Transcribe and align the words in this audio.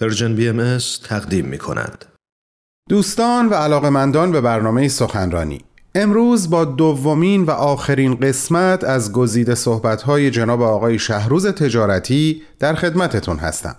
Persian 0.00 0.34
BMS 0.34 0.78
تقدیم 1.04 1.44
می 1.46 1.58
کند. 1.58 2.04
دوستان 2.88 3.48
و 3.48 3.54
علاقمندان 3.54 4.32
به 4.32 4.40
برنامه 4.40 4.88
سخنرانی 4.88 5.64
امروز 5.94 6.50
با 6.50 6.64
دومین 6.64 7.44
و 7.44 7.50
آخرین 7.50 8.14
قسمت 8.14 8.84
از 8.84 9.12
گزیده 9.12 9.54
صحبت‌های 9.54 10.30
جناب 10.30 10.62
آقای 10.62 10.98
شهروز 10.98 11.46
تجارتی 11.46 12.42
در 12.58 12.74
خدمتتون 12.74 13.36
هستم 13.36 13.76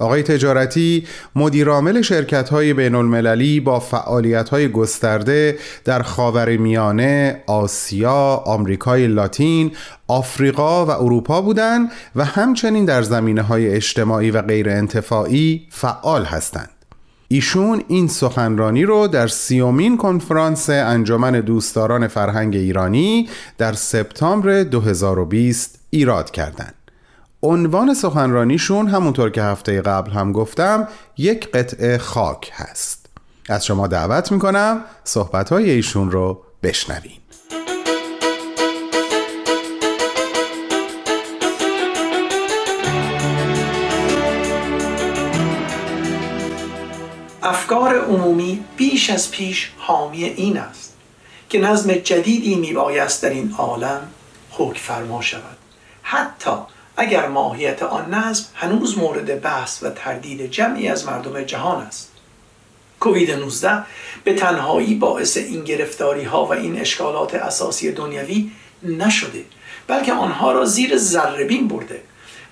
آقای 0.00 0.22
تجارتی 0.22 1.06
مدیرعامل 1.36 2.02
شرکت 2.02 2.48
های 2.48 2.74
بین 2.74 2.94
المللی 2.94 3.60
با 3.60 3.80
فعالیت 3.80 4.48
های 4.48 4.68
گسترده 4.68 5.58
در 5.84 6.02
خاور 6.02 6.56
میانه، 6.56 7.42
آسیا، 7.46 8.42
آمریکای 8.46 9.06
لاتین، 9.06 9.72
آفریقا 10.08 10.86
و 10.86 10.90
اروپا 10.90 11.40
بودند 11.40 11.90
و 12.16 12.24
همچنین 12.24 12.84
در 12.84 13.02
زمینه 13.02 13.42
های 13.42 13.74
اجتماعی 13.74 14.30
و 14.30 14.42
غیر 14.42 14.68
انتفاعی 14.68 15.66
فعال 15.70 16.24
هستند. 16.24 16.70
ایشون 17.28 17.82
این 17.88 18.08
سخنرانی 18.08 18.84
رو 18.84 19.06
در 19.06 19.26
سیومین 19.26 19.96
کنفرانس 19.96 20.70
انجمن 20.70 21.40
دوستداران 21.40 22.08
فرهنگ 22.08 22.56
ایرانی 22.56 23.28
در 23.58 23.72
سپتامبر 23.72 24.62
2020 24.62 25.78
ایراد 25.90 26.30
کردند. 26.30 26.74
عنوان 27.42 27.94
سخنرانیشون 27.94 28.88
همونطور 28.88 29.30
که 29.30 29.42
هفته 29.42 29.80
قبل 29.80 30.10
هم 30.10 30.32
گفتم 30.32 30.88
یک 31.16 31.50
قطعه 31.50 31.98
خاک 31.98 32.50
هست. 32.54 33.06
از 33.48 33.66
شما 33.66 33.86
دعوت 33.86 34.32
می‌کنم 34.32 34.84
صحبتهای 35.04 35.70
ایشون 35.70 36.10
رو 36.10 36.42
بشنوین. 36.62 37.12
افکار 47.42 47.98
عمومی 47.98 48.64
بیش 48.76 49.10
از 49.10 49.30
پیش 49.30 49.70
حامی 49.78 50.24
این 50.24 50.58
است 50.58 50.96
که 51.48 51.60
نظم 51.60 51.92
جدیدی 51.92 52.54
میبایست 52.54 53.22
در 53.22 53.30
این 53.30 53.54
عالم 53.58 54.00
حکم 54.50 54.78
فرما 54.78 55.22
شود. 55.22 55.56
حتی 56.02 56.50
اگر 57.00 57.28
ماهیت 57.28 57.82
آن 57.82 58.14
نظم 58.14 58.44
هنوز 58.54 58.98
مورد 58.98 59.40
بحث 59.40 59.82
و 59.82 59.90
تردید 59.90 60.50
جمعی 60.50 60.88
از 60.88 61.06
مردم 61.06 61.42
جهان 61.42 61.82
است. 61.82 62.10
کووید 63.00 63.30
19 63.30 63.82
به 64.24 64.34
تنهایی 64.34 64.94
باعث 64.94 65.36
این 65.36 65.64
گرفتاری 65.64 66.24
ها 66.24 66.46
و 66.46 66.52
این 66.52 66.80
اشکالات 66.80 67.34
اساسی 67.34 67.92
دنیوی 67.92 68.50
نشده 68.82 69.44
بلکه 69.86 70.12
آنها 70.12 70.52
را 70.52 70.64
زیر 70.64 70.96
ذربین 70.96 71.68
برده 71.68 72.02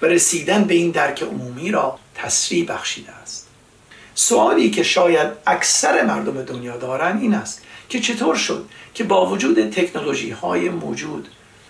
و 0.03 0.07
رسیدن 0.07 0.65
به 0.65 0.75
این 0.75 0.91
درک 0.91 1.23
عمومی 1.23 1.71
را 1.71 1.99
تسریع 2.15 2.67
بخشیده 2.67 3.13
است. 3.13 3.49
سوالی 4.15 4.71
که 4.71 4.83
شاید 4.83 5.29
اکثر 5.47 6.05
مردم 6.05 6.43
دنیا 6.43 6.77
دارند 6.77 7.23
این 7.23 7.35
است 7.35 7.63
که 7.89 8.01
چطور 8.01 8.35
شد 8.35 8.69
که 8.95 9.05
با 9.05 9.27
وجود 9.27 9.71
تکنولوژی 9.71 10.31
های 10.31 10.69
موجود 10.69 11.29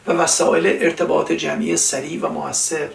و 0.08 0.12
وسایل 0.12 0.66
ارتباط 0.66 1.32
جمعی 1.32 1.76
سریع 1.76 2.20
و 2.20 2.28
موثر. 2.28 2.88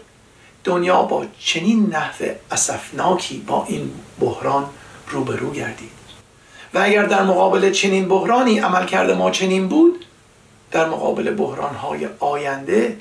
دنیا 0.63 1.01
با 1.01 1.25
چنین 1.39 1.89
نحو 1.89 2.25
اسفناکی 2.51 3.37
با 3.47 3.65
این 3.67 3.91
بحران 4.19 4.69
روبرو 5.09 5.51
گردید. 5.51 6.03
و 6.73 6.79
اگر 6.79 7.05
در 7.05 7.23
مقابل 7.23 7.71
چنین 7.71 8.07
بحرانی 8.07 8.59
عمل 8.59 8.85
کرده 8.85 9.13
ما 9.13 9.31
چنین 9.31 9.67
بود 9.67 10.05
در 10.71 10.89
مقابل 10.89 11.31
بحرانهای 11.31 12.07
آینده 12.19 12.97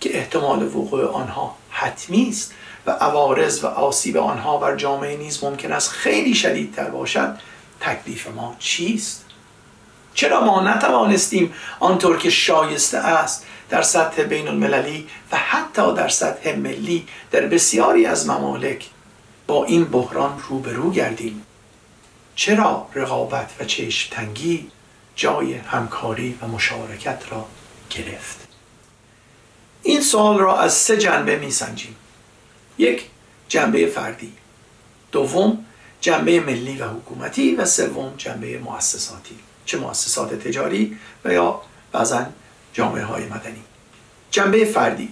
که 0.00 0.18
احتمال 0.18 0.62
وقوع 0.62 1.10
آنها 1.10 1.56
حتمی 1.70 2.28
است 2.28 2.54
و 2.86 2.90
عوارض 2.90 3.64
و 3.64 3.66
آسیب 3.66 4.16
آنها 4.16 4.58
بر 4.58 4.76
جامعه 4.76 5.16
نیز 5.16 5.44
ممکن 5.44 5.72
است 5.72 5.90
خیلی 5.90 6.34
شدیدتر 6.34 6.90
باشد 6.90 7.38
تکلیف 7.80 8.28
ما 8.28 8.56
چیست؟ 8.58 9.25
چرا 10.16 10.44
ما 10.44 10.60
نتوانستیم 10.60 11.54
آنطور 11.80 12.18
که 12.18 12.30
شایسته 12.30 12.98
است 12.98 13.46
در 13.68 13.82
سطح 13.82 14.22
بین 14.22 14.48
المللی 14.48 15.08
و 15.32 15.36
حتی 15.36 15.94
در 15.94 16.08
سطح 16.08 16.56
ملی 16.56 17.06
در 17.30 17.40
بسیاری 17.40 18.06
از 18.06 18.28
ممالک 18.28 18.86
با 19.46 19.64
این 19.64 19.84
بحران 19.84 20.42
روبرو 20.48 20.90
گردیم؟ 20.90 21.42
چرا 22.34 22.88
رقابت 22.94 23.50
و 23.60 23.64
چشم 23.64 24.14
تنگی 24.14 24.70
جای 25.16 25.54
همکاری 25.54 26.38
و 26.42 26.46
مشارکت 26.46 27.22
را 27.30 27.46
گرفت؟ 27.90 28.48
این 29.82 30.00
سوال 30.00 30.38
را 30.38 30.58
از 30.58 30.72
سه 30.72 30.96
جنبه 30.96 31.36
می 31.36 31.50
سنجیم 31.50 31.96
یک 32.78 33.04
جنبه 33.48 33.86
فردی. 33.86 34.32
دوم 35.12 35.64
جنبه 36.00 36.40
ملی 36.40 36.78
و 36.78 36.88
حکومتی. 36.88 37.56
و 37.56 37.64
سوم 37.64 38.14
جنبه 38.16 38.58
مؤسساتی. 38.58 39.38
چه 39.66 39.78
مؤسسات 39.78 40.34
تجاری 40.34 40.98
و 41.24 41.32
یا 41.32 41.60
بعضا 41.92 42.26
جامعه 42.72 43.04
های 43.04 43.24
مدنی. 43.24 43.62
جنبه 44.30 44.64
فردی. 44.64 45.08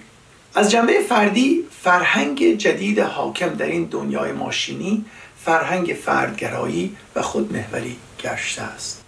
از 0.54 0.70
جنبه 0.70 1.00
فردی 1.08 1.64
فرهنگ 1.82 2.56
جدید 2.56 2.98
حاکم 2.98 3.48
در 3.48 3.66
این 3.66 3.84
دنیای 3.84 4.32
ماشینی 4.32 5.04
فرهنگ 5.44 5.96
فردگرایی 6.04 6.96
و 7.16 7.22
خودمهوری 7.22 7.96
گشته 8.20 8.62
است. 8.62 9.04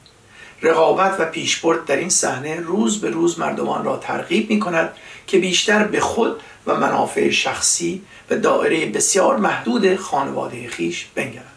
رقابت 0.63 1.17
و 1.21 1.25
پیشبرد 1.25 1.85
در 1.85 1.97
این 1.97 2.09
صحنه 2.09 2.61
روز 2.61 3.01
به 3.01 3.11
روز 3.11 3.39
مردمان 3.39 3.85
را 3.85 3.97
ترغیب 3.97 4.51
می 4.51 4.61
کند 4.61 4.93
که 5.27 5.39
بیشتر 5.39 5.85
به 5.85 6.01
خود 6.01 6.41
و 6.67 6.77
منافع 6.77 7.31
شخصی 7.31 8.03
و 8.31 8.37
دائره 8.37 8.87
بسیار 8.87 9.37
محدود 9.37 9.97
خانواده 9.97 10.69
خیش 10.69 11.07
بنگرند. 11.15 11.56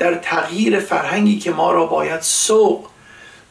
در 0.00 0.14
تغییر 0.14 0.80
فرهنگی 0.80 1.38
که 1.38 1.50
ما 1.50 1.72
را 1.72 1.86
باید 1.86 2.20
سوق 2.20 2.86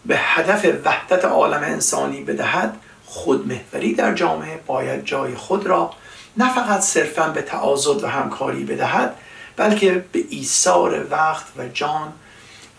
به 0.05 0.17
هدف 0.17 0.65
وحدت 0.85 1.25
عالم 1.25 1.63
انسانی 1.63 2.21
بدهد 2.21 2.77
خودمهوری 3.05 3.93
در 3.93 4.13
جامعه 4.13 4.59
باید 4.67 5.05
جای 5.05 5.35
خود 5.35 5.67
را 5.67 5.93
نه 6.37 6.53
فقط 6.53 6.79
صرفا 6.79 7.27
به 7.27 7.41
تعاضد 7.41 8.03
و 8.03 8.07
همکاری 8.07 8.63
بدهد 8.63 9.15
بلکه 9.55 10.05
به 10.11 10.23
ایثار 10.29 11.07
وقت 11.11 11.45
و 11.57 11.67
جان 11.67 12.13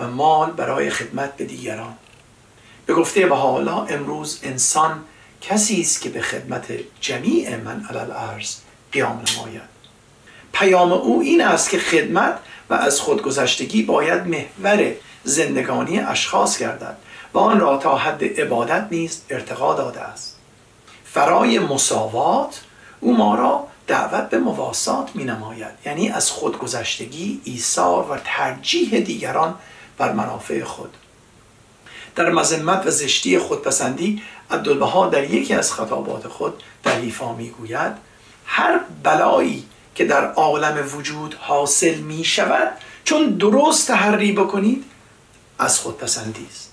و 0.00 0.06
مال 0.06 0.50
برای 0.50 0.91
خدمت 0.91 1.36
به 1.36 1.44
دیگران. 1.44 1.94
به 2.86 2.94
گفته 2.94 3.26
به 3.26 3.36
حالا 3.36 3.84
امروز 3.84 4.41
انسان 4.42 5.04
کسی 5.41 5.80
است 5.80 6.00
که 6.00 6.09
به 6.09 6.20
خدمت 6.20 6.66
جمیع 7.00 7.56
من 7.56 7.86
علل 7.91 8.10
ارز 8.10 8.56
قیام 8.92 9.22
نماید. 9.32 9.79
پیام 10.52 10.92
او 10.92 11.20
این 11.20 11.42
است 11.42 11.70
که 11.70 11.78
خدمت 11.78 12.38
و 12.70 12.74
از 12.74 13.00
خودگذشتگی 13.00 13.82
باید 13.82 14.22
محور 14.26 14.92
زندگانی 15.24 16.00
اشخاص 16.00 16.58
گردد 16.58 16.96
و 17.34 17.38
آن 17.38 17.60
را 17.60 17.76
تا 17.76 17.96
حد 17.96 18.40
عبادت 18.40 18.86
نیز 18.90 19.22
ارتقا 19.30 19.74
داده 19.74 20.00
است. 20.00 20.36
فرای 21.04 21.58
مساوات 21.58 22.60
او 23.00 23.16
ما 23.16 23.34
را 23.34 23.66
دعوت 23.86 24.30
به 24.30 24.38
مواسات 24.38 25.10
می 25.14 25.24
نماید 25.24 25.72
یعنی 25.86 26.08
از 26.08 26.30
خودگذشتگی 26.30 27.40
ایثار 27.44 28.10
و 28.10 28.18
ترجیح 28.24 29.00
دیگران 29.00 29.54
بر 29.98 30.12
منافع 30.12 30.64
خود. 30.64 30.94
در 32.16 32.30
مذمت 32.30 32.86
و 32.86 32.90
زشتی 32.90 33.38
خودپسندی 33.38 34.22
عبدالبها 34.50 35.08
در 35.08 35.24
یکی 35.24 35.54
از 35.54 35.72
خطابات 35.72 36.28
خود 36.28 36.62
در 36.82 36.98
لیفا 36.98 37.32
می‌گوید 37.32 37.92
هر 38.46 38.80
بلایی 39.02 39.66
که 40.00 40.06
در 40.06 40.32
عالم 40.32 40.88
وجود 40.96 41.34
حاصل 41.34 41.94
می 41.94 42.24
شود 42.24 42.68
چون 43.04 43.26
درست 43.26 43.88
تحری 43.88 44.32
بکنید 44.32 44.84
از 45.58 45.78
خودپسندی 45.78 46.46
است. 46.50 46.72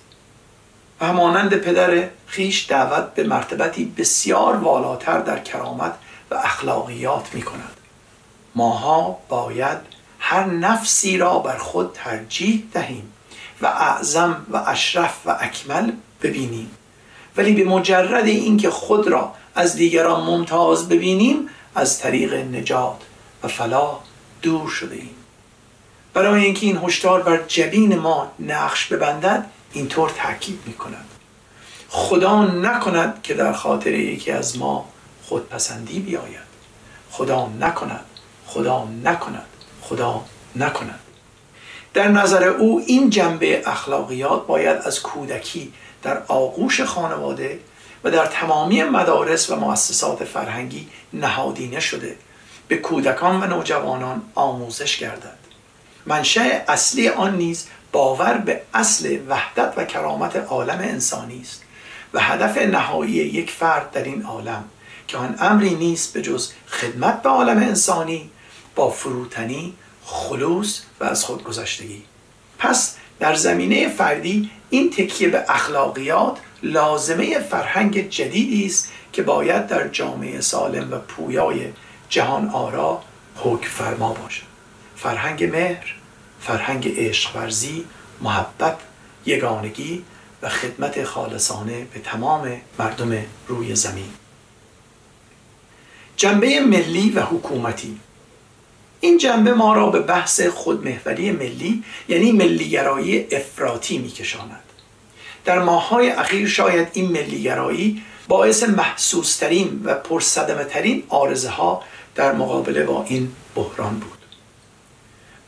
و 1.01 1.05
همانند 1.05 1.55
پدر 1.55 2.09
خیش 2.27 2.65
دعوت 2.69 3.13
به 3.13 3.23
مرتبتی 3.23 3.85
بسیار 3.97 4.55
والاتر 4.55 5.19
در 5.19 5.39
کرامت 5.39 5.93
و 6.31 6.35
اخلاقیات 6.35 7.33
می 7.33 7.41
کند. 7.41 7.77
ماها 8.55 9.17
باید 9.29 9.77
هر 10.19 10.45
نفسی 10.45 11.17
را 11.17 11.39
بر 11.39 11.57
خود 11.57 11.91
ترجیح 11.93 12.63
دهیم 12.73 13.13
و 13.61 13.65
اعظم 13.65 14.45
و 14.49 14.63
اشرف 14.67 15.17
و 15.25 15.37
اکمل 15.39 15.91
ببینیم. 16.21 16.71
ولی 17.37 17.63
به 17.63 17.69
مجرد 17.69 18.25
اینکه 18.25 18.69
خود 18.69 19.07
را 19.07 19.33
از 19.55 19.75
دیگران 19.75 20.23
ممتاز 20.23 20.89
ببینیم 20.89 21.49
از 21.75 21.99
طریق 21.99 22.33
نجات 22.33 23.06
و 23.43 23.47
فلاح 23.47 23.99
دور 24.41 24.69
شده 24.69 24.95
ایم. 24.95 25.15
برای 26.13 26.43
اینکه 26.43 26.65
این 26.65 26.77
هشدار 26.77 27.23
بر 27.23 27.37
جبین 27.47 27.97
ما 27.97 28.31
نقش 28.39 28.85
ببندد 28.85 29.45
اینطور 29.73 30.09
تاکید 30.09 30.59
می 30.65 30.73
کند 30.73 31.05
خدا 31.89 32.45
نکند 32.45 33.21
که 33.23 33.33
در 33.33 33.53
خاطر 33.53 33.93
یکی 33.93 34.31
از 34.31 34.57
ما 34.57 34.89
خودپسندی 35.23 35.99
بیاید. 35.99 36.47
خدا 37.11 37.47
نکند 37.59 38.05
خدا 38.45 38.87
نکند 39.03 39.47
خدا 39.81 40.25
نکند. 40.55 40.99
در 41.93 42.07
نظر 42.07 42.43
او 42.43 42.83
این 42.87 43.09
جنبه 43.09 43.69
اخلاقیات 43.69 44.47
باید 44.47 44.77
از 44.77 45.01
کودکی 45.01 45.73
در 46.03 46.23
آغوش 46.27 46.81
خانواده 46.81 47.59
و 48.03 48.11
در 48.11 48.25
تمامی 48.25 48.83
مدارس 48.83 49.49
و 49.49 49.55
مؤسسات 49.55 50.23
فرهنگی 50.23 50.87
نهادینه 51.13 51.79
شده. 51.79 52.15
به 52.67 52.77
کودکان 52.77 53.43
و 53.43 53.47
نوجوانان 53.47 54.21
آموزش 54.35 54.97
گردد. 54.97 55.37
منشأ 56.05 56.63
اصلی 56.67 57.09
آن 57.09 57.37
نیز 57.37 57.67
باور 57.91 58.37
به 58.37 58.61
اصل 58.73 59.19
وحدت 59.27 59.73
و 59.77 59.85
کرامت 59.85 60.35
عالم 60.35 60.79
انسانی 60.79 61.41
است 61.41 61.63
و 62.13 62.19
هدف 62.19 62.57
نهایی 62.57 63.11
یک 63.11 63.51
فرد 63.51 63.91
در 63.91 64.03
این 64.03 64.23
عالم 64.23 64.63
که 65.07 65.17
آن 65.17 65.35
امری 65.39 65.75
نیست 65.75 66.13
به 66.13 66.21
جز 66.21 66.51
خدمت 66.67 67.21
به 67.21 67.29
عالم 67.29 67.57
انسانی 67.57 68.29
با 68.75 68.89
فروتنی 68.89 69.73
خلوص 70.03 70.81
و 70.99 71.03
از 71.03 71.25
خودگذشتگی 71.25 72.03
پس 72.59 72.95
در 73.19 73.35
زمینه 73.35 73.89
فردی 73.89 74.51
این 74.69 74.89
تکیه 74.89 75.29
به 75.29 75.45
اخلاقیات 75.49 76.37
لازمه 76.63 77.39
فرهنگ 77.39 78.09
جدیدی 78.09 78.65
است 78.65 78.91
که 79.13 79.23
باید 79.23 79.67
در 79.67 79.87
جامعه 79.87 80.41
سالم 80.41 80.93
و 80.93 80.97
پویای 80.97 81.67
جهان 82.09 82.49
آرا 82.49 83.01
حکم 83.35 83.69
فرما 83.69 84.13
باشد. 84.13 84.43
فرهنگ 84.95 85.43
مهر 85.43 85.95
فرهنگ 86.41 86.93
عشق 86.97 87.35
ورزی 87.35 87.85
محبت 88.21 88.77
یگانگی 89.25 90.03
و 90.41 90.49
خدمت 90.49 91.03
خالصانه 91.03 91.87
به 91.93 91.99
تمام 91.99 92.61
مردم 92.79 93.17
روی 93.47 93.75
زمین. 93.75 94.09
جنبه 96.17 96.59
ملی 96.59 97.09
و 97.09 97.21
حکومتی. 97.21 97.99
این 98.99 99.17
جنبه 99.17 99.53
ما 99.53 99.73
را 99.73 99.89
به 99.89 99.99
بحث 99.99 100.41
خودمهوری 100.41 101.31
ملی 101.31 101.83
یعنی 102.07 102.31
ملیگرایی 102.31 103.27
افراطی 103.31 103.97
میکشاند. 103.97 104.63
در 105.45 105.59
ماههای 105.59 106.09
اخیر 106.09 106.47
شاید 106.47 106.87
این 106.93 107.11
ملیگرایی 107.11 108.03
باعث 108.27 108.63
محسوسترین 108.63 109.81
و 109.83 109.95
پرصدمه 109.95 110.63
ترین 110.63 111.03
آرزه 111.09 111.49
ها 111.49 111.83
در 112.17 112.31
مقابله 112.31 112.83
با 112.83 113.05
این 113.07 113.31
بحران 113.55 113.99
بود. 113.99 114.17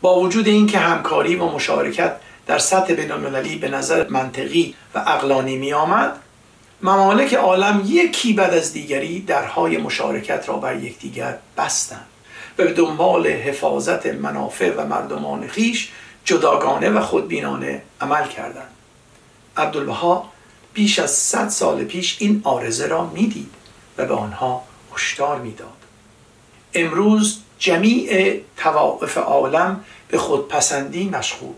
با 0.01 0.19
وجود 0.19 0.47
اینکه 0.47 0.79
همکاری 0.79 1.35
و 1.35 1.45
مشارکت 1.45 2.15
در 2.47 2.57
سطح 2.57 2.93
بینالمللی 2.93 3.55
به 3.55 3.69
نظر 3.69 4.07
منطقی 4.07 4.75
و 4.95 5.03
اقلانی 5.07 5.57
می 5.57 5.73
آمد 5.73 6.15
ممالک 6.81 7.33
عالم 7.33 7.81
یکی 7.85 8.33
بعد 8.33 8.53
از 8.53 8.73
دیگری 8.73 9.19
درهای 9.19 9.77
مشارکت 9.77 10.49
را 10.49 10.57
بر 10.57 10.75
یکدیگر 10.75 11.37
بستند 11.57 12.05
و 12.57 12.63
به 12.63 12.73
دنبال 12.73 13.27
حفاظت 13.27 14.05
منافع 14.05 14.75
و 14.75 14.87
مردمان 14.87 15.47
خیش 15.47 15.91
جداگانه 16.25 16.89
و 16.89 17.01
خودبینانه 17.01 17.81
عمل 18.01 18.27
کردند. 18.27 18.71
عبدالبها 19.57 20.29
بیش 20.73 20.99
از 20.99 21.11
صد 21.11 21.49
سال 21.49 21.83
پیش 21.83 22.17
این 22.19 22.41
آرزه 22.43 22.87
را 22.87 23.05
می‌دید 23.05 23.53
و 23.97 24.05
به 24.05 24.13
آنها 24.13 24.63
هشدار 24.95 25.39
می‌داد. 25.39 25.88
امروز 26.73 27.39
جمیع 27.59 28.41
توائف 28.57 29.17
عالم 29.17 29.83
به 30.07 30.17
خودپسندی 30.17 31.09
مشغول. 31.09 31.55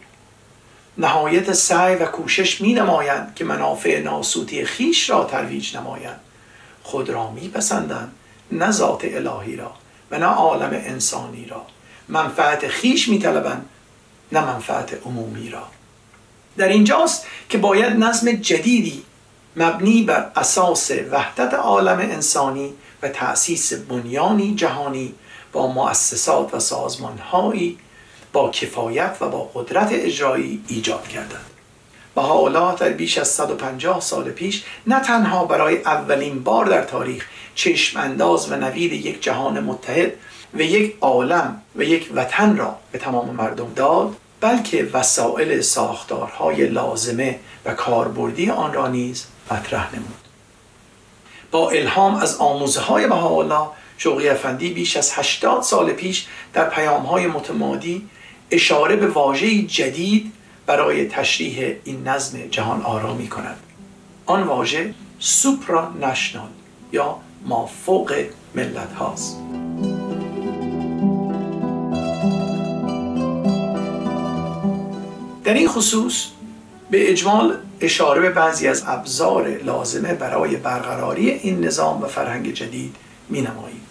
نهایت 0.98 1.54
سعی 1.54 1.96
و 1.96 2.06
کوشش 2.06 2.62
می 2.62 2.74
نمایند 2.74 3.36
که 3.36 3.46
منافع 3.46 4.02
ناسوتی 4.02 4.66
خیش 4.66 5.10
را 5.10 5.24
ترویج 5.24 5.78
نمایند. 5.78 6.20
خود 6.84 7.10
را 7.10 7.32
می 7.32 7.50
پسندند 7.50 8.12
نه 8.52 8.72
ذات 8.72 9.02
الهی 9.04 9.56
را 9.56 9.72
و 10.12 10.20
نه 10.20 10.26
عالم 10.26 10.70
انسانی 10.74 11.46
را. 11.46 11.66
منفعت 12.10 12.68
خیش 12.68 13.10
می 13.10 13.20
طلبند 13.20 13.66
نه 14.32 14.46
منفعت 14.46 14.98
عمومی 15.06 15.50
را. 15.50 15.64
در 16.58 16.68
اینجاست 16.68 17.26
که 17.50 17.58
باید 17.58 17.94
نظم 17.94 18.32
جدیدی 18.32 19.04
مبنی 19.56 20.04
بر 20.04 20.32
اساس 20.36 20.92
وحدت 21.12 21.54
عالم 21.54 22.00
انسانی 22.00 22.74
و 23.04 23.10
تأسیس 23.10 23.74
بنیانی 23.74 24.56
جهانی 24.56 25.14
با 25.52 25.68
مؤسسات 25.68 26.54
و 26.54 26.60
سازمانهایی 26.60 27.78
با 28.34 28.50
کفایت 28.50 29.18
و 29.22 29.30
با 29.30 29.52
قدرت 29.54 29.90
اجرایی 29.92 30.64
ایجاد 30.68 31.08
کردند. 31.08 31.46
بهاءالله 32.16 32.76
در 32.76 32.90
بیش 32.90 33.18
از 33.18 33.28
150 33.28 34.02
سال 34.02 34.30
پیش 34.30 34.64
نه 34.88 35.00
تنها 35.00 35.46
برای 35.46 35.78
اولین 35.78 36.44
بار 36.44 36.66
در 36.66 36.84
تاریخ 36.84 37.28
چشم 37.56 38.00
انداز 38.00 38.52
و 38.52 38.56
نوید 38.56 38.94
یک 38.94 39.24
جهان 39.24 39.60
متحد 39.60 40.14
و 40.54 40.62
یک 40.62 40.98
عالم 41.02 41.62
و 41.76 41.84
یک 41.84 42.10
وطن 42.16 42.58
را 42.58 42.76
به 42.92 42.98
تمام 42.98 43.30
مردم 43.30 43.74
داد 43.76 44.16
بلکه 44.42 44.90
وسایل 44.94 45.62
ساختارهای 45.62 46.68
لازمه 46.68 47.40
و 47.66 47.74
کاربردی 47.74 48.50
آن 48.50 48.74
را 48.74 48.88
نیز 48.88 49.26
مطرح 49.52 49.96
نمود. 49.96 50.21
با 51.52 51.70
الهام 51.70 52.16
از 52.16 52.38
آموزه 52.38 52.82
های 52.82 53.08
بهاءالله 53.08 53.68
شوقی 53.98 54.30
افندی 54.30 54.70
بیش 54.70 54.98
از 54.98 55.12
80 55.14 55.62
سال 55.62 55.94
پیش 55.94 56.26
در 56.54 56.70
پیام 56.70 57.02
های 57.02 57.28
متمادی 57.28 58.10
اشاره 58.52 58.96
به 58.96 59.08
واژه 59.08 59.62
جدید 59.62 60.34
برای 60.66 61.08
تشریح 61.08 61.76
این 61.84 62.08
نظم 62.08 62.48
جهان 62.48 62.82
آرامی 62.82 63.28
کند. 63.28 63.58
آن 64.26 64.44
واژه 64.44 64.94
سوپرا 65.20 65.90
نشنال 66.02 66.50
یا 66.92 67.18
مافوق 67.46 68.14
ملت 68.56 68.94
هاست. 68.94 69.38
در 75.44 75.54
این 75.54 75.68
خصوص 75.68 76.26
به 76.92 77.12
اجمال 77.12 77.58
اشاره 77.82 78.22
به 78.22 78.30
بعضی 78.30 78.68
از 78.68 78.84
ابزار 78.88 79.48
لازمه 79.48 80.14
برای 80.14 80.56
برقراری 80.56 81.30
این 81.30 81.66
نظام 81.66 82.02
و 82.02 82.08
فرهنگ 82.08 82.54
جدید 82.54 82.96
می 83.30 83.42
نماییم. 83.42 83.88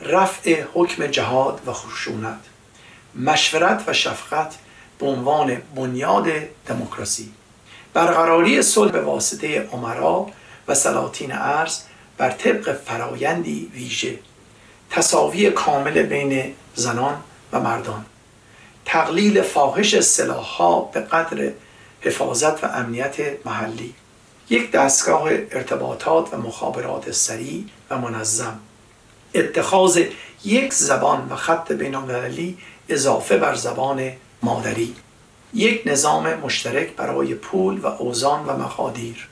رفع 0.00 0.64
حکم 0.74 1.06
جهاد 1.06 1.60
و 1.66 1.72
خشونت 1.72 2.38
مشورت 3.14 3.84
و 3.86 3.92
شفقت 3.92 4.54
به 4.98 5.06
عنوان 5.06 5.62
بنیاد 5.76 6.26
دموکراسی 6.66 7.32
برقراری 7.94 8.62
صلح 8.62 8.92
به 8.92 9.00
واسطه 9.00 9.68
عمرا 9.72 10.26
و 10.68 10.74
سلاطین 10.74 11.32
ارز 11.32 11.80
بر 12.18 12.30
طبق 12.30 12.78
فرایندی 12.86 13.70
ویژه 13.74 14.18
تصاوی 14.90 15.50
کامل 15.50 16.02
بین 16.02 16.54
زنان 16.74 17.16
و 17.52 17.60
مردان 17.60 18.04
تقلیل 18.84 19.42
فاحش 19.42 20.00
سلاحها 20.00 20.80
به 20.80 21.00
قدر 21.00 21.52
حفاظت 22.00 22.64
و 22.64 22.66
امنیت 22.66 23.16
محلی. 23.46 23.94
یک 24.50 24.70
دستگاه 24.70 25.30
ارتباطات 25.30 26.34
و 26.34 26.36
مخابرات 26.36 27.10
سریع 27.10 27.64
و 27.90 27.98
منظم. 27.98 28.58
اتخاذ 29.34 30.02
یک 30.44 30.74
زبان 30.74 31.28
و 31.30 31.36
خط 31.36 31.72
بینالمللی 31.72 32.58
اضافه 32.88 33.36
بر 33.36 33.54
زبان 33.54 34.12
مادری. 34.42 34.94
یک 35.54 35.82
نظام 35.86 36.34
مشترک 36.34 36.96
برای 36.96 37.34
پول 37.34 37.78
و 37.78 37.86
اوزان 37.86 38.46
و 38.46 38.56
مخادیر. 38.56 39.28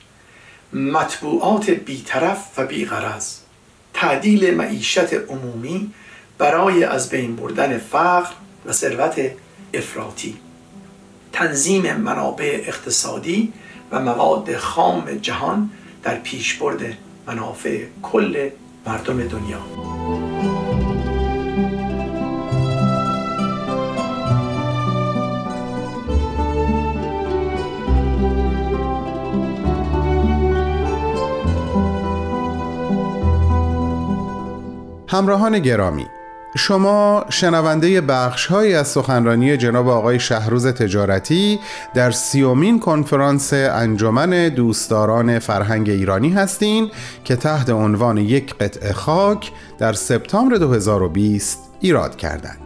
مطبوعات 0.73 1.69
بیطرف 1.69 2.45
و 2.57 2.65
بیغرض. 2.65 3.35
تعدیل 3.93 4.55
معیشت 4.55 5.13
عمومی 5.13 5.93
برای 6.37 6.83
از 6.83 7.09
بین 7.09 7.35
بردن 7.35 7.77
فقر 7.77 8.31
و 8.65 8.73
ثروت 8.73 9.31
افراطی. 9.73 10.39
تنظیم 11.33 11.93
منابع 11.93 12.63
اقتصادی 12.67 13.53
و 13.91 13.99
مواد 13.99 14.57
خام 14.57 15.11
جهان 15.21 15.69
در 16.03 16.15
پیشبرد 16.15 16.97
منافع 17.27 17.83
کل 18.03 18.49
مردم 18.85 19.27
دنیا. 19.27 19.59
همراهان 35.09 35.59
گرامی 35.59 36.05
شما 36.57 37.25
شنونده 37.29 38.01
بخش 38.01 38.51
از 38.51 38.87
سخنرانی 38.87 39.57
جناب 39.57 39.87
آقای 39.87 40.19
شهروز 40.19 40.67
تجارتی 40.67 41.59
در 41.93 42.11
سیومین 42.11 42.79
کنفرانس 42.79 43.53
انجمن 43.53 44.49
دوستداران 44.49 45.39
فرهنگ 45.39 45.89
ایرانی 45.89 46.29
هستین 46.29 46.91
که 47.23 47.35
تحت 47.35 47.69
عنوان 47.69 48.17
یک 48.17 48.55
قطعه 48.55 48.93
خاک 48.93 49.51
در 49.77 49.93
سپتامبر 49.93 50.55
2020 50.55 51.59
ایراد 51.79 52.15
کردند. 52.15 52.57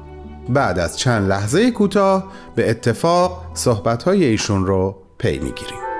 بعد 0.50 0.80
از 0.80 1.00
چند 1.00 1.30
لحظه 1.30 1.72
کوتاه 1.72 2.32
به 2.56 2.70
اتفاق 2.70 3.46
صحبت‌های 3.54 4.24
ایشون 4.24 4.66
رو 4.66 4.96
پی 5.18 5.40
می‌گیریم. 5.40 5.91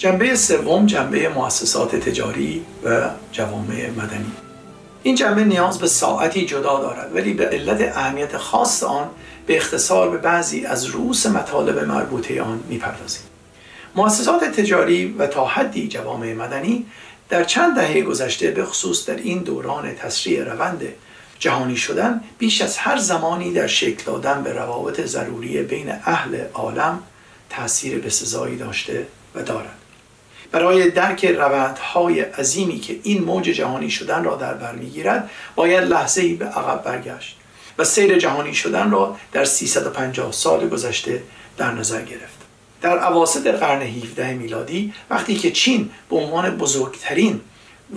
جنبه 0.00 0.36
سوم 0.36 0.86
جنبه 0.86 1.28
مؤسسات 1.28 1.96
تجاری 1.96 2.64
و 2.84 3.10
جوامع 3.32 3.90
مدنی. 3.90 4.32
این 5.02 5.14
جنبه 5.14 5.44
نیاز 5.44 5.78
به 5.78 5.86
ساعتی 5.86 6.46
جدا 6.46 6.80
دارد 6.80 7.16
ولی 7.16 7.34
به 7.34 7.46
علت 7.46 7.96
اهمیت 7.96 8.36
خاص 8.36 8.82
آن 8.82 9.10
به 9.46 9.56
اختصار 9.56 10.10
به 10.10 10.18
بعضی 10.18 10.66
از 10.66 10.86
رؤوس 10.86 11.26
مطالب 11.26 11.78
مربوطه 11.78 12.42
آن 12.42 12.60
می‌پردازیم. 12.68 13.22
مؤسسات 13.94 14.44
تجاری 14.44 15.14
و 15.18 15.26
تا 15.26 15.46
حدی 15.46 15.88
جوامع 15.88 16.34
مدنی 16.34 16.86
در 17.28 17.44
چند 17.44 17.74
دهه 17.74 18.02
گذشته 18.02 18.50
به 18.50 18.64
خصوص 18.64 19.06
در 19.06 19.16
این 19.16 19.38
دوران 19.38 19.94
تسریع 19.94 20.44
روند 20.44 20.82
جهانی 21.38 21.76
شدن 21.76 22.20
بیش 22.38 22.62
از 22.62 22.78
هر 22.78 22.98
زمانی 22.98 23.52
در 23.52 23.66
شکل 23.66 24.04
دادن 24.04 24.42
به 24.42 24.52
روابط 24.52 25.00
ضروری 25.00 25.62
بین 25.62 25.90
اهل 26.04 26.44
عالم 26.54 26.98
تاثیر 27.50 27.98
بسزایی 27.98 28.56
داشته 28.56 29.06
و 29.34 29.42
دارد. 29.42 29.79
برای 30.52 30.90
درک 30.90 31.24
روندهای 31.24 32.20
عظیمی 32.20 32.80
که 32.80 32.98
این 33.02 33.24
موج 33.24 33.44
جهانی 33.44 33.90
شدن 33.90 34.24
را 34.24 34.36
در 34.36 34.54
بر 34.54 34.72
می‌گیرد 34.72 35.30
باید 35.54 35.84
لحظه 35.84 36.22
ای 36.22 36.34
به 36.34 36.44
عقب 36.44 36.82
برگشت 36.82 37.36
و 37.78 37.84
سیر 37.84 38.18
جهانی 38.18 38.54
شدن 38.54 38.90
را 38.90 39.16
در 39.32 39.44
350 39.44 40.32
سال 40.32 40.68
گذشته 40.68 41.22
در 41.56 41.70
نظر 41.70 42.02
گرفت. 42.02 42.40
در 42.82 42.98
عواسط 42.98 43.46
قرن 43.46 43.82
17 43.82 44.34
میلادی 44.34 44.94
وقتی 45.10 45.34
که 45.34 45.50
چین 45.50 45.90
به 46.10 46.16
عنوان 46.16 46.56
بزرگترین 46.56 47.40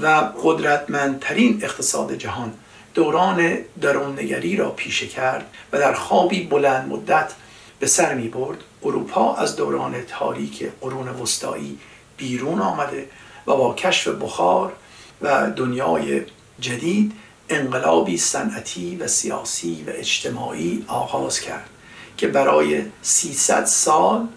و 0.02 0.08
قدرتمندترین 0.44 1.60
اقتصاد 1.64 2.14
جهان 2.14 2.54
دوران 2.94 3.58
دروننگری 3.82 4.56
را 4.56 4.70
پیشه 4.70 5.08
کرد 5.08 5.46
و 5.72 5.80
در 5.80 5.94
خوابی 5.94 6.44
بلند 6.44 6.90
مدت 6.90 7.34
به 7.80 7.88
سر 7.88 8.14
می 8.14 8.28
برد 8.28 8.58
اروپا 8.84 9.36
از 9.36 9.56
دوران 9.56 9.96
تاریک 10.02 10.70
قرون 10.82 11.08
وسطایی 11.08 11.80
بیرون 12.18 12.62
آمده 12.62 13.08
و 13.48 13.56
با 13.56 13.74
کشف 13.74 14.08
بخار 14.08 14.74
و 15.22 15.52
دنیای 15.52 16.22
جدید 16.60 17.12
انقلابی 17.50 18.18
صنعتی 18.18 18.96
و 18.96 19.08
سیاسی 19.08 19.84
و 19.88 19.90
اجتماعی 19.94 20.86
آغاز 20.88 21.40
کرد 21.40 21.70
که 22.18 22.28
برای 22.28 22.82
300 23.02 23.66
سال 23.66 24.28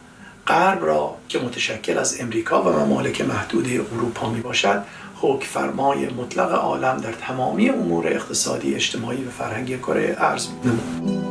غرب 0.47 0.85
را 0.85 1.16
که 1.28 1.38
متشکل 1.38 1.99
از 1.99 2.21
امریکا 2.21 2.62
و 2.62 2.68
ممالک 2.68 3.21
محدوده 3.21 3.80
اروپا 3.92 4.30
می 4.30 4.40
باشد 4.40 4.83
حکم 5.21 5.47
فرمای 5.47 6.06
مطلق 6.06 6.52
عالم 6.52 6.97
در 6.97 7.12
تمامی 7.12 7.68
امور 7.68 8.06
اقتصادی 8.06 8.75
اجتماعی 8.75 9.25
و 9.25 9.30
فرهنگی 9.30 9.78
کره 9.78 10.16
ارز 10.18 10.49
نمود. 10.64 11.25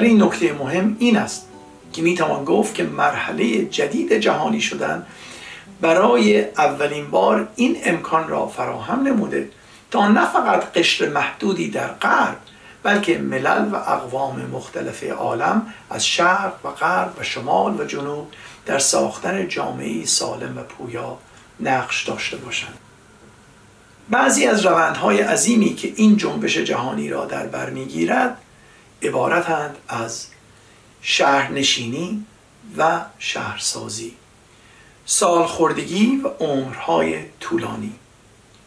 ولی 0.00 0.08
این 0.08 0.22
نکته 0.22 0.52
مهم 0.52 0.96
این 0.98 1.16
است 1.16 1.46
که 1.92 2.02
می‌توان 2.02 2.44
گفت 2.44 2.74
که 2.74 2.82
مرحله 2.82 3.64
جدید 3.64 4.12
جهانی 4.12 4.60
شدن 4.60 5.06
برای 5.80 6.44
اولین 6.44 7.10
بار 7.10 7.48
این 7.56 7.76
امکان 7.84 8.28
را 8.28 8.46
فراهم 8.46 9.02
نموده 9.02 9.50
تا 9.90 10.08
نه 10.08 10.32
فقط 10.32 10.72
قشر 10.72 11.08
محدودی 11.08 11.70
در 11.70 11.86
غرب 11.88 12.36
بلکه 12.82 13.18
ملل 13.18 13.68
و 13.72 13.76
اقوام 13.76 14.46
مختلف 14.52 15.04
عالم 15.04 15.66
از 15.90 16.06
شرق 16.06 16.52
و 16.64 16.70
غرب 16.70 17.12
و 17.20 17.22
شمال 17.22 17.80
و 17.80 17.84
جنوب 17.84 18.28
در 18.66 18.78
ساختن 18.78 19.48
جامعه 19.48 20.04
سالم 20.04 20.58
و 20.58 20.62
پویا 20.62 21.18
نقش 21.60 22.08
داشته 22.08 22.36
باشند. 22.36 22.78
بعضی 24.10 24.46
از 24.46 24.66
روندهای 24.66 25.20
عظیمی 25.20 25.74
که 25.74 25.92
این 25.96 26.16
جنبش 26.16 26.58
جهانی 26.58 27.08
را 27.08 27.24
در 27.24 27.46
بر 27.46 27.70
می‌گیرد 27.70 28.36
عبارتند 29.02 29.76
از 29.88 30.26
شهرنشینی 31.02 32.24
و 32.76 33.00
شهرسازی 33.18 34.14
سالخوردگی 35.06 36.16
و 36.16 36.28
عمرهای 36.28 37.18
طولانی 37.40 37.92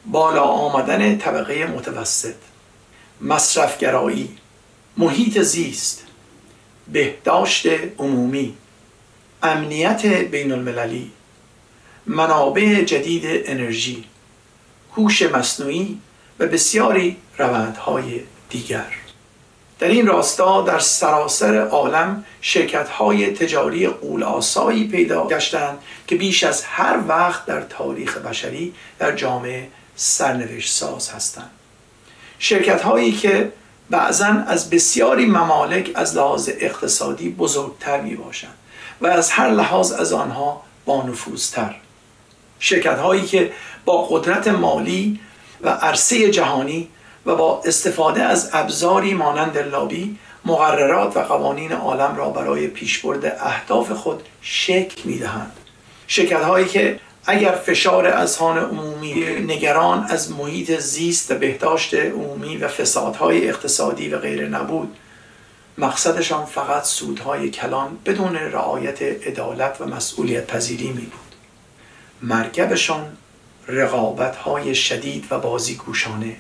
بالا 0.06 0.44
آمدن 0.44 1.18
طبقه 1.18 1.66
متوسط 1.66 2.36
مصرفگرایی 3.22 4.38
محیط 4.98 5.40
زیست 5.40 6.04
بهداشت 6.88 7.68
عمومی 7.98 8.58
امنیت 9.44 10.06
بین 10.06 10.52
المللی 10.52 11.12
منابع 12.06 12.84
جدید 12.84 13.24
انرژی 13.26 14.04
هوش 14.96 15.22
مصنوعی 15.22 16.00
و 16.40 16.48
بسیاری 16.48 17.18
روندهای 17.38 18.22
دیگر. 18.50 19.03
در 19.84 19.90
این 19.90 20.08
راستا 20.08 20.62
در 20.62 20.80
سراسر 20.80 21.68
عالم 21.68 22.26
شرکت 22.42 22.90
های 22.90 23.34
تجاری 23.34 23.88
قول 23.88 24.24
آسایی 24.24 24.88
پیدا 24.88 25.28
گشتند 25.28 25.80
که 26.08 26.16
بیش 26.16 26.44
از 26.44 26.64
هر 26.64 27.00
وقت 27.08 27.46
در 27.46 27.62
تاریخ 27.62 28.18
بشری 28.18 28.74
در 29.00 29.16
جامعه 29.16 29.68
سرنوشت 29.96 30.74
ساز 30.74 31.10
هستند. 31.10 31.50
شرکت 32.40 32.82
هایی 32.82 33.12
که 33.12 33.52
بعضا 33.90 34.26
از 34.48 34.70
بسیاری 34.70 35.26
ممالک 35.26 35.92
از 35.96 36.16
لحاظ 36.16 36.50
اقتصادی 36.60 37.30
بزرگتر 37.30 38.02
می 38.02 38.16
باشند 38.16 38.58
و 39.02 39.08
از 39.08 39.32
هر 39.32 39.50
لحاظ 39.50 39.92
از 39.92 40.14
آنها 40.14 40.62
با 40.86 41.04
نفوذتر 41.04 41.76
شرکت 42.60 43.00
هایی 43.00 43.26
که 43.26 43.52
با 43.86 44.08
قدرت 44.08 44.48
مالی 44.48 45.20
و 45.62 45.70
عرصه 45.70 46.30
جهانی 46.30 46.90
و 47.26 47.36
با 47.36 47.62
استفاده 47.66 48.22
از 48.22 48.50
ابزاری 48.54 49.14
مانند 49.14 49.58
لابی 49.58 50.18
مقررات 50.46 51.18
و 51.18 51.20
قوانین 51.20 51.72
عالم 51.72 52.16
را 52.16 52.30
برای 52.30 52.68
پیشبرد 52.68 53.26
اهداف 53.40 53.92
خود 53.92 54.24
شکل 54.42 55.02
می‌دهند. 55.04 55.52
شرکت 56.08 56.42
هایی 56.42 56.66
که 56.66 57.00
اگر 57.26 57.52
فشار 57.52 58.08
اذهان 58.08 58.58
عمومی 58.58 59.14
نگران 59.24 60.06
از 60.10 60.32
محیط 60.32 60.80
زیست 60.80 61.32
و 61.32 61.36
بهداشت 61.36 61.94
عمومی 61.94 62.58
و 62.58 62.68
فسادهای 62.68 63.50
اقتصادی 63.50 64.10
و 64.10 64.18
غیر 64.18 64.48
نبود 64.48 64.96
مقصدشان 65.78 66.46
فقط 66.46 66.84
سودهای 66.84 67.50
کلان 67.50 67.98
بدون 68.06 68.36
رعایت 68.36 69.02
عدالت 69.02 69.78
و 69.80 69.86
مسئولیت 69.86 70.48
پذیری 70.48 70.88
می 70.88 71.02
بود 71.02 71.36
مرکبشان 72.22 73.18
رقابت 73.68 74.74
شدید 74.74 75.28
و 75.32 75.40
بازیگوشانه. 75.40 76.36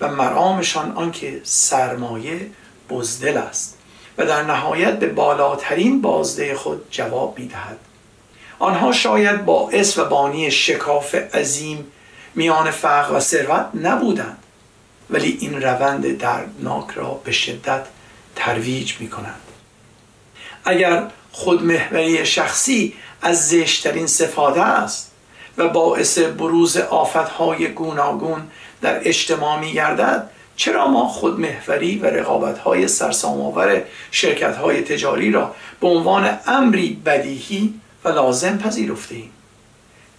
و 0.00 0.08
مرامشان 0.08 0.92
آنکه 0.92 1.40
سرمایه 1.44 2.50
بزدل 2.90 3.36
است 3.36 3.78
و 4.18 4.26
در 4.26 4.42
نهایت 4.42 4.98
به 4.98 5.08
بالاترین 5.08 6.00
بازده 6.00 6.54
خود 6.54 6.86
جواب 6.90 7.38
می 7.38 7.48
دهد. 7.48 7.78
آنها 8.58 8.92
شاید 8.92 9.44
باعث 9.44 9.98
و 9.98 10.04
بانی 10.04 10.50
شکاف 10.50 11.14
عظیم 11.14 11.86
میان 12.34 12.70
فقر 12.70 13.16
و 13.16 13.20
ثروت 13.20 13.66
نبودند 13.82 14.38
ولی 15.10 15.38
این 15.40 15.62
روند 15.62 16.18
دردناک 16.18 16.90
را 16.94 17.20
به 17.24 17.32
شدت 17.32 17.86
ترویج 18.36 19.00
می 19.00 19.08
کنند 19.10 19.40
اگر 20.64 21.10
خودمهوری 21.32 22.26
شخصی 22.26 22.94
از 23.22 23.48
زشترین 23.48 24.06
صفاته 24.06 24.60
است 24.60 25.10
و 25.58 25.68
باعث 25.68 26.18
بروز 26.18 26.76
آفتهای 26.76 27.68
گوناگون 27.68 28.50
در 28.84 29.08
اجتماع 29.08 29.60
می 29.60 29.72
گردد 29.72 30.30
چرا 30.56 30.88
ما 30.88 31.08
خودمهوری 31.08 31.98
و 31.98 32.06
رقابتهای 32.06 32.88
سرسامآور 32.88 33.82
شرکتهای 34.10 34.82
تجاری 34.82 35.30
را 35.30 35.54
به 35.80 35.88
عنوان 35.88 36.38
امری 36.46 37.02
بدیهی 37.06 37.74
و 38.04 38.08
لازم 38.08 38.58
پذیرفته 38.58 39.14
ایم 39.14 39.30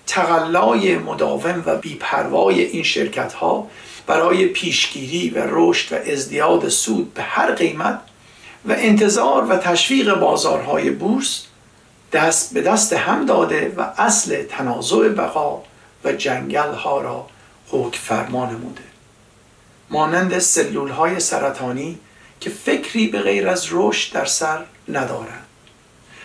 تقلای 0.07 0.97
مداوم 0.97 1.63
و 1.65 1.75
بیپروای 1.75 2.61
این 2.61 2.83
شرکت 2.83 3.33
ها 3.33 3.67
برای 4.07 4.45
پیشگیری 4.45 5.29
و 5.29 5.41
رشد 5.49 5.93
و 5.93 6.11
ازدیاد 6.11 6.69
سود 6.69 7.13
به 7.13 7.21
هر 7.21 7.51
قیمت 7.51 7.99
و 8.65 8.75
انتظار 8.77 9.45
و 9.45 9.57
تشویق 9.57 10.13
بازارهای 10.13 10.89
بورس 10.89 11.45
دست 12.13 12.53
به 12.53 12.61
دست 12.61 12.93
هم 12.93 13.25
داده 13.25 13.73
و 13.77 13.81
اصل 13.97 14.43
تنازع 14.43 15.09
بقا 15.09 15.61
و 16.03 16.11
جنگل 16.11 16.73
ها 16.73 17.01
را 17.01 17.27
حکم 17.67 17.99
فرما 17.99 18.45
نموده 18.45 18.83
مانند 19.89 20.39
سلول 20.39 20.89
های 20.89 21.19
سرطانی 21.19 21.99
که 22.39 22.49
فکری 22.49 23.07
به 23.07 23.21
غیر 23.21 23.49
از 23.49 23.67
رشد 23.71 24.13
در 24.13 24.25
سر 24.25 24.65
ندارند 24.87 25.45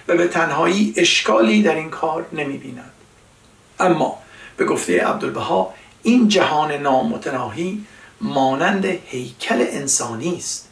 و 0.08 0.16
به 0.16 0.28
تنهایی 0.28 0.94
اشکالی 0.96 1.62
در 1.62 1.74
این 1.74 1.90
کار 1.90 2.26
نمی 2.32 2.58
بینند. 2.58 2.92
اما 3.80 4.18
به 4.56 4.64
گفته 4.64 5.06
عبدالبها 5.06 5.74
این 6.02 6.28
جهان 6.28 6.72
نامتناهی 6.72 7.84
مانند 8.20 8.84
هیکل 8.84 9.66
انسانی 9.70 10.36
است. 10.36 10.68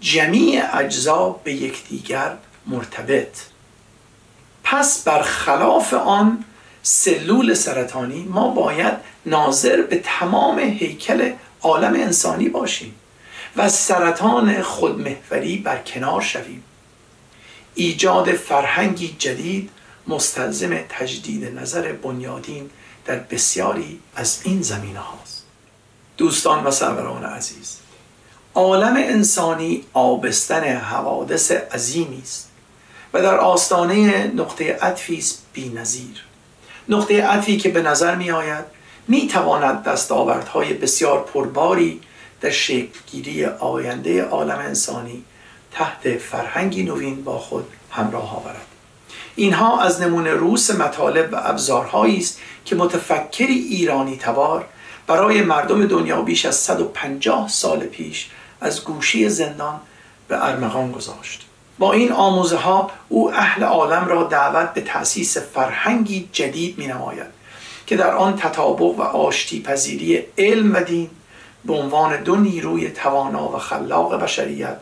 جمیع 0.00 0.76
اجزا 0.76 1.28
به 1.44 1.52
یکدیگر 1.52 2.36
مرتبط. 2.66 3.36
پس 4.64 5.02
برخلاف 5.02 5.94
آن 5.94 6.44
سلول 6.88 7.54
سرطانی 7.54 8.22
ما 8.22 8.48
باید 8.48 8.94
ناظر 9.26 9.82
به 9.82 10.02
تمام 10.04 10.58
هیکل 10.58 11.32
عالم 11.62 11.94
انسانی 11.94 12.48
باشیم 12.48 12.94
و 13.56 13.68
سرطان 13.68 14.62
خودمهوری 14.62 15.56
بر 15.56 15.78
کنار 15.78 16.20
شویم. 16.20 16.62
ایجاد 17.74 18.32
فرهنگی 18.32 19.16
جدید 19.18 19.70
مستلزم 20.06 20.78
تجدید 20.88 21.58
نظر 21.58 21.92
بنیادین 21.92 22.70
در 23.04 23.16
بسیاری 23.16 24.00
از 24.16 24.40
این 24.44 24.62
زمینه 24.62 25.00
هاست. 25.00 25.44
دوستان 26.16 26.64
و 26.64 26.70
سروران 26.70 27.24
عزیز 27.24 27.76
عالم 28.54 28.96
انسانی 28.96 29.84
آبستن 29.92 30.64
حوادث 30.64 31.50
عظیمی 31.50 32.22
است 32.22 32.50
و 33.12 33.22
در 33.22 33.38
آستانه 33.38 34.26
نقطه 34.36 34.72
عطفی 34.72 35.18
است 35.18 35.42
بی‌نظیر 35.52 36.27
نقطه 36.88 37.22
عطفی 37.22 37.56
که 37.56 37.68
به 37.68 37.82
نظر 37.82 38.14
می 38.14 38.30
آید 38.30 38.64
می 39.08 39.28
تواند 39.28 39.82
دستاوردهای 39.82 40.74
بسیار 40.74 41.24
پرباری 41.34 42.00
در 42.40 42.50
شکلگیری 42.50 43.44
آینده 43.44 44.22
عالم 44.22 44.58
انسانی 44.58 45.24
تحت 45.72 46.18
فرهنگی 46.18 46.82
نوین 46.82 47.24
با 47.24 47.38
خود 47.38 47.66
همراه 47.90 48.36
آورد. 48.36 48.66
اینها 49.36 49.80
از 49.80 50.02
نمونه 50.02 50.30
روس 50.30 50.70
مطالب 50.70 51.32
و 51.32 51.36
ابزارهایی 51.36 52.18
است 52.18 52.40
که 52.64 52.76
متفکری 52.76 53.54
ایرانی 53.54 54.16
تبار 54.16 54.66
برای 55.06 55.42
مردم 55.42 55.86
دنیا 55.86 56.22
بیش 56.22 56.44
از 56.44 56.56
150 56.56 57.48
سال 57.48 57.78
پیش 57.78 58.30
از 58.60 58.84
گوشی 58.84 59.28
زندان 59.28 59.80
به 60.28 60.46
ارمغان 60.46 60.92
گذاشت. 60.92 61.47
با 61.78 61.92
این 61.92 62.12
آموزه 62.12 62.56
ها 62.56 62.90
او 63.08 63.32
اهل 63.34 63.64
عالم 63.64 64.08
را 64.08 64.22
دعوت 64.22 64.74
به 64.74 64.80
تأسیس 64.80 65.38
فرهنگی 65.38 66.28
جدید 66.32 66.78
می 66.78 66.86
نماید 66.86 67.26
که 67.86 67.96
در 67.96 68.10
آن 68.10 68.36
تطابق 68.36 68.98
و 68.98 69.02
آشتی 69.02 69.62
پذیری 69.62 70.24
علم 70.38 70.74
و 70.74 70.80
دین 70.80 71.10
به 71.64 71.72
عنوان 71.72 72.22
دو 72.22 72.36
نیروی 72.36 72.90
توانا 72.90 73.48
و 73.48 73.58
خلاق 73.58 74.22
بشریت 74.22 74.76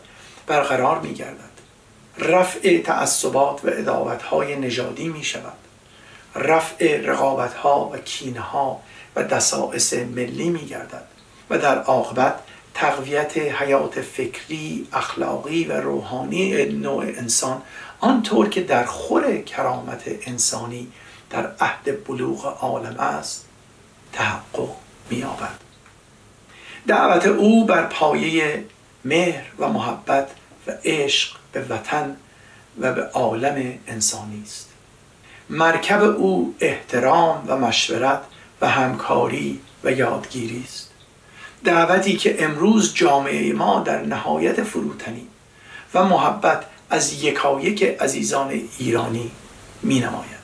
برقرار 0.46 1.00
می 1.00 1.14
گردد 1.14 1.56
رفع 2.18 2.78
تعصبات 2.78 3.64
و 3.64 3.68
اداوت 3.72 4.22
های 4.22 4.56
نژادی 4.56 5.08
می 5.08 5.24
شود 5.24 5.52
رفع 6.34 7.00
رقابت 7.00 7.54
ها 7.54 7.90
و 7.92 7.96
کینه 7.96 8.40
ها 8.40 8.80
و 9.16 9.22
دسائس 9.22 9.92
ملی 9.92 10.50
می 10.50 10.66
گردد 10.66 11.04
و 11.50 11.58
در 11.58 11.82
عاقبت 11.82 12.38
تقویت 12.76 13.38
حیات 13.38 14.00
فکری، 14.00 14.88
اخلاقی 14.92 15.64
و 15.64 15.72
روحانی 15.72 16.64
نوع 16.64 17.04
انسان 17.04 17.62
آنطور 18.00 18.48
که 18.48 18.60
در 18.60 18.84
خور 18.84 19.36
کرامت 19.36 20.02
انسانی 20.26 20.92
در 21.30 21.52
عهد 21.60 22.04
بلوغ 22.06 22.46
عالم 22.60 23.00
است 23.00 23.48
تحقق 24.12 24.68
می‌یابد. 25.10 25.58
دعوت 26.86 27.26
او 27.26 27.64
بر 27.64 27.82
پایه 27.82 28.64
مهر 29.04 29.44
و 29.58 29.68
محبت 29.68 30.30
و 30.66 30.72
عشق 30.84 31.36
به 31.52 31.60
وطن 31.60 32.16
و 32.80 32.92
به 32.92 33.02
عالم 33.02 33.78
انسانی 33.86 34.42
است. 34.46 34.68
مرکب 35.50 36.02
او 36.02 36.54
احترام 36.60 37.44
و 37.46 37.56
مشورت 37.56 38.20
و 38.60 38.68
همکاری 38.68 39.60
و 39.84 39.92
یادگیری 39.92 40.64
است. 40.64 40.90
دعوتی 41.64 42.16
که 42.16 42.44
امروز 42.44 42.94
جامعه 42.94 43.52
ما 43.52 43.80
در 43.80 44.02
نهایت 44.02 44.62
فروتنی 44.62 45.26
و 45.94 46.04
محبت 46.04 46.64
از 46.90 47.22
یکایک 47.22 47.82
عزیزان 47.82 48.60
ایرانی 48.78 49.30
می 49.82 50.00
نماید 50.00 50.36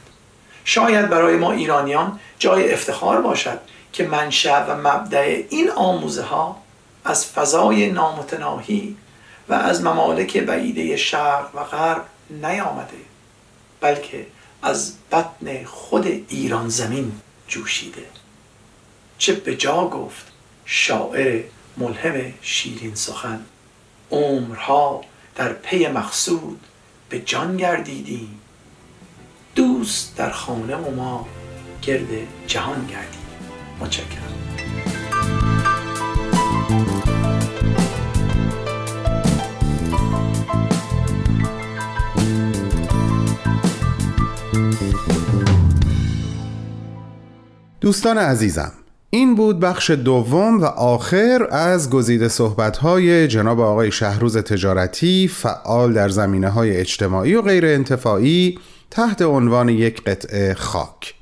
شاید 0.65 1.09
برای 1.09 1.37
ما 1.37 1.53
ایرانیان 1.53 2.21
جای 2.39 2.73
افتخار 2.73 3.21
باشد 3.21 3.61
که 3.93 4.05
منشأ 4.07 4.65
و 4.65 4.77
مبدع 4.77 5.43
این 5.51 5.71
آموزه 5.71 6.23
ها 6.23 6.57
از 7.05 7.27
فضای 7.27 7.91
نامتناهی 7.91 8.97
و 9.49 9.55
از 9.55 9.83
ممالک 9.83 10.37
بعیده 10.37 10.97
شرق 10.97 11.55
و 11.55 11.65
غرب 11.65 12.05
نیامده 12.31 12.97
بلکه 13.81 14.27
از 14.63 14.95
بطن 15.13 15.65
خود 15.65 16.07
ایران 16.29 16.69
زمین 16.69 17.13
جوشیده. 17.49 18.07
چه 19.19 19.33
به 19.33 19.57
جا 19.57 19.89
گفت 19.89 20.32
شاعر 20.65 21.43
ملهم 21.77 22.33
شیرین 22.43 22.95
سخن. 22.95 23.45
عمرها 24.11 25.05
در 25.35 25.53
پی 25.53 25.89
مقصود 25.89 26.61
به 27.09 27.19
جان 27.19 27.57
گردیدیم. 27.57 28.41
دوست 29.55 30.17
در 30.17 30.31
خانه 30.31 30.77
ما 30.77 31.29
گرد 31.83 32.09
جهان 32.47 32.87
گردید 32.87 33.23
متشکرم. 33.81 34.33
دوستان 47.81 48.19
عزیزم 48.19 48.82
این 49.15 49.35
بود 49.35 49.61
بخش 49.61 49.91
دوم 49.91 50.61
و 50.61 50.65
آخر 50.65 51.47
از 51.51 51.91
گزیده 51.91 52.29
صحبت‌های 52.29 53.29
جناب 53.29 53.61
آقای 53.61 53.93
شهروز 53.93 54.37
تجارتی 54.37 55.29
فعال 55.29 55.93
در 55.93 56.09
زمینه 56.09 56.49
های 56.49 56.77
اجتماعی 56.77 57.35
و 57.35 57.43
غیر 57.43 57.67
انتفاعی 57.67 58.59
تحت 58.91 59.23
عنوان 59.23 59.69
یک 59.69 60.05
قطعه 60.05 60.55
خاک 60.55 61.15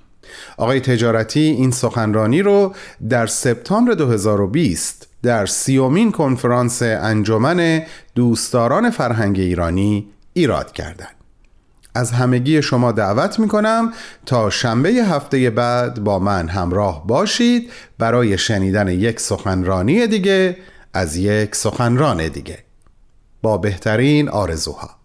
آقای 0.57 0.81
تجارتی 0.81 1.41
این 1.41 1.71
سخنرانی 1.71 2.43
رو 2.43 2.75
در 3.09 3.27
سپتامبر 3.27 3.93
2020 3.93 5.09
در 5.23 5.47
سیومین 5.47 6.13
کنفرانس 6.13 6.83
انجمن 6.83 7.83
دوستداران 8.15 8.91
فرهنگ 8.91 9.39
ایرانی 9.41 10.09
ایراد 10.33 10.73
کردند. 10.73 11.20
از 12.01 12.13
همگی 12.13 12.63
شما 12.63 12.93
دعوت 12.93 13.39
می 13.39 13.49
کنم 13.49 13.93
تا 14.27 14.51
شنبه 14.51 14.89
هفته 14.89 15.51
بعد 15.51 16.05
با 16.05 16.19
من 16.19 16.49
همراه 16.49 17.07
باشید 17.07 17.71
برای 17.99 18.39
شنیدن 18.39 18.89
یک 18.89 19.21
سخنرانی 19.21 20.07
دیگه 20.07 20.57
از 20.95 21.17
یک 21.17 21.55
سخنران 21.55 22.29
دیگه. 22.29 22.59
با 23.43 23.59
بهترین 23.59 24.29
آرزوها. 24.29 25.00